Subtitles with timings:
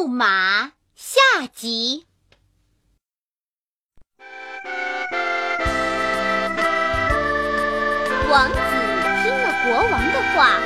[0.00, 1.20] 木马下
[1.54, 2.06] 集。
[8.30, 8.54] 王子
[9.20, 10.56] 听了国王的话，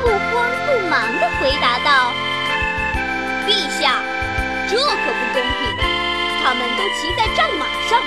[0.00, 2.10] 不慌不忙地回答道
[3.44, 4.00] ：“陛下，
[4.70, 5.76] 这可不公平！
[6.42, 8.00] 他们都骑在战马上，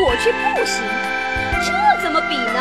[0.00, 0.82] 我却不行，
[1.62, 1.70] 这
[2.02, 2.58] 怎么比呢？”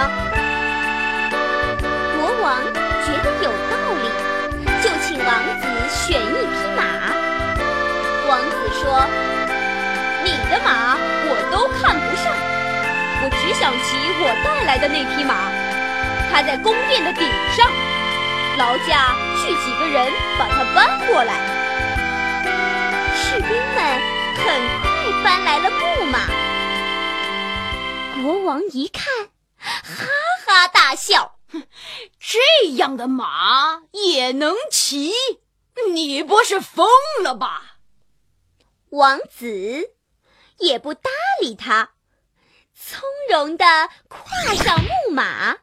[2.22, 2.62] 国王
[3.04, 4.06] 觉得有道理，
[4.84, 5.28] 就请王
[5.60, 6.41] 子选一。
[8.74, 9.06] 说
[10.24, 12.32] ：“你的马我都看不上，
[13.24, 15.52] 我只想骑我带来的那匹马。”
[16.32, 17.70] 他在宫殿的顶上，
[18.58, 21.34] 劳驾去几个人把它搬过来。
[23.14, 23.78] 士兵们
[24.38, 24.46] 很
[24.82, 26.20] 快搬来了木马。
[28.24, 29.04] 国王一看，
[29.60, 30.08] 哈
[30.46, 31.36] 哈大笑
[32.20, 35.12] ：“这样的马也能骑？
[35.92, 36.88] 你不是疯
[37.24, 37.64] 了吧？”
[38.92, 39.92] 王子
[40.58, 41.92] 也不搭理他，
[42.76, 43.66] 从容地
[44.10, 45.60] 跨上木马。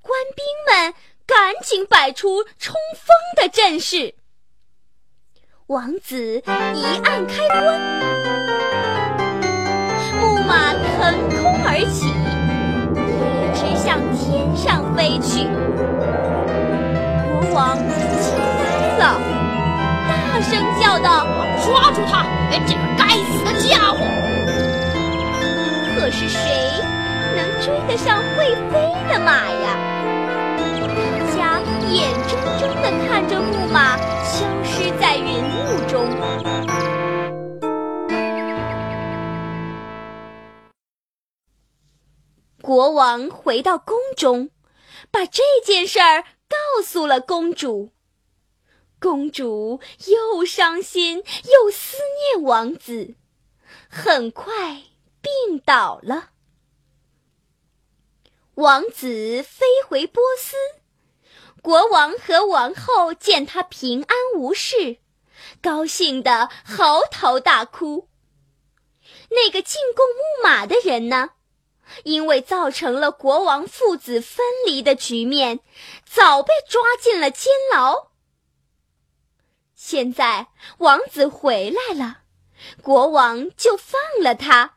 [0.00, 0.94] 官兵们
[1.26, 4.14] 赶紧摆出冲锋的阵势。
[5.66, 7.78] 王子一按开关，
[10.18, 12.08] 木马腾空而起，
[12.96, 15.46] 一直向天上飞去。
[22.66, 23.98] 这个该死的家伙！”
[25.96, 26.40] 可是谁
[27.36, 28.72] 能追得上会飞
[29.10, 29.88] 的马呀？
[30.94, 35.92] 大家眼睁睁地看着木马消失在云雾中。
[42.60, 44.50] 国王回到宫中，
[45.10, 47.92] 把这件事儿告诉了公主。
[49.02, 51.96] 公主又伤心又思
[52.32, 53.16] 念王子，
[53.90, 54.84] 很快
[55.20, 56.30] 病倒了。
[58.54, 60.54] 王子飞回波斯。
[61.60, 64.98] 国王和王后见他平安无事，
[65.60, 68.08] 高兴得嚎啕大哭。
[69.30, 71.30] 那个进贡木马的人呢？
[72.04, 75.58] 因为造成了国王父子分离的局面，
[76.04, 78.11] 早被抓进了监牢。
[79.84, 80.46] 现在
[80.78, 82.20] 王子回来了，
[82.82, 84.76] 国王就放了他，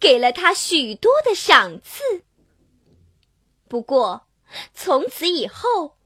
[0.00, 2.22] 给了他许多的赏赐。
[3.68, 4.28] 不过，
[4.72, 5.98] 从此以后。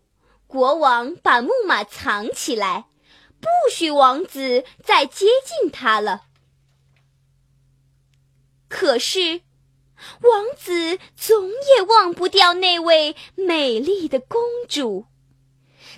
[0.47, 2.86] 国王把木马藏起来，
[3.38, 6.22] 不许王子再接近他了。
[8.66, 9.42] 可是，
[10.22, 15.04] 王子总也忘不掉那位美丽的公主，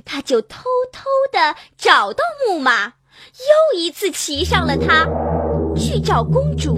[0.05, 5.07] 他就偷偷的找到木马，又一次骑上了它，
[5.77, 6.77] 去找公主。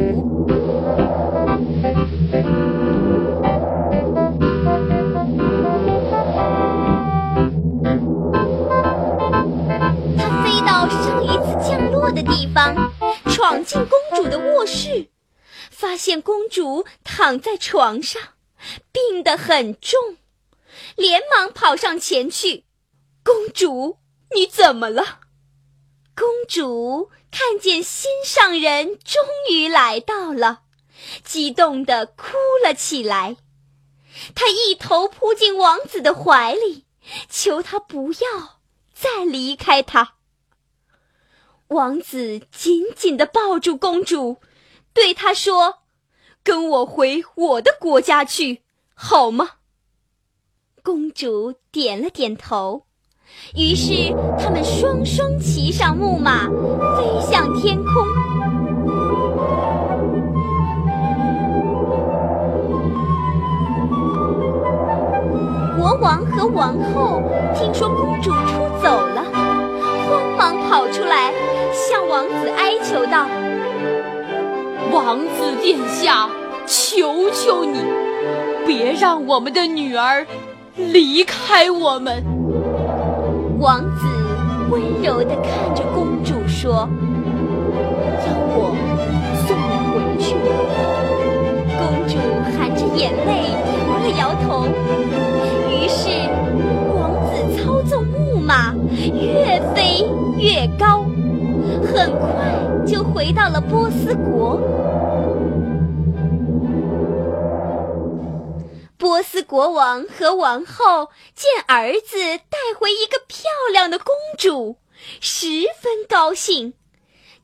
[10.18, 12.92] 他飞到上一次降落的地方，
[13.26, 15.08] 闯进公主的卧室，
[15.70, 18.20] 发现公主躺在床上，
[18.92, 20.16] 病得很重，
[20.96, 22.64] 连忙跑上前去
[23.22, 23.98] ：“公主，
[24.34, 25.20] 你怎么了？”
[26.14, 30.62] 公主看见心上人终于来到了，
[31.24, 33.36] 激动地哭了起来。
[34.34, 36.84] 她一头扑进王子的怀里，
[37.30, 38.60] 求他不要
[38.92, 40.16] 再离开他。
[41.68, 44.36] 王子紧紧地抱住公主，
[44.92, 45.84] 对她说
[46.44, 48.62] ：“跟我回我的国家去，
[48.92, 49.52] 好吗？”
[50.84, 52.86] 公主点了点头。
[53.54, 56.46] 于是他们双双骑上木马，
[56.96, 57.92] 飞向天空。
[65.76, 67.22] 国王和王后
[67.54, 69.22] 听说公主出走了，
[70.08, 71.32] 慌忙跑出来。
[71.74, 73.26] 向王子哀求道
[74.92, 76.28] ：“王子殿下，
[76.66, 77.78] 求求你，
[78.66, 80.26] 别让我们的女儿
[80.76, 82.22] 离开我们。”
[83.62, 84.04] 王子
[84.70, 86.88] 温柔地看着公主说
[88.26, 88.74] ：“要我
[89.46, 90.34] 送你回去？”
[91.78, 92.18] 公主
[92.58, 93.54] 含着眼泪
[93.86, 94.66] 摇了摇头。
[95.70, 96.10] 于是，
[96.92, 100.04] 王子操纵木马越飞
[100.38, 101.04] 越高。
[101.84, 104.60] 很快就回到了波斯国。
[109.12, 112.16] 波斯国王和王后见儿子
[112.48, 114.78] 带回一个漂亮的公主，
[115.20, 115.46] 十
[115.82, 116.72] 分高兴，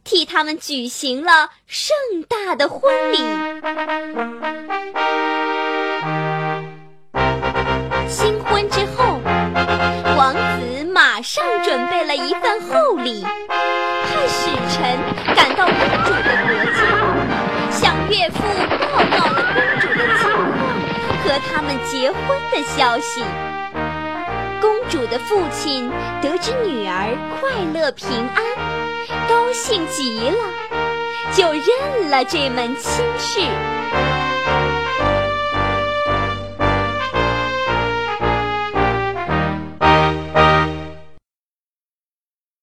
[0.02, 1.94] 替他们举行了盛
[2.26, 3.18] 大的婚礼。
[8.08, 9.20] 新婚之后，
[10.16, 14.98] 王子马上准备了一份厚礼，派使臣
[15.36, 15.74] 赶到公
[16.06, 16.34] 主的
[21.28, 23.22] 和他们结婚的消息。
[24.62, 25.90] 公主的父亲
[26.22, 30.38] 得知女儿快乐平安，高兴极了，
[31.34, 33.40] 就认了这门亲事。